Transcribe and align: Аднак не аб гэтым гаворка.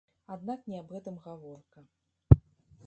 Аднак 0.35 0.63
не 0.71 0.79
аб 0.83 0.89
гэтым 0.95 1.21
гаворка. 1.27 1.79